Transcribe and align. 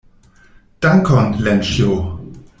Dankon, 0.85 1.31
Lenĉjo. 1.49 2.01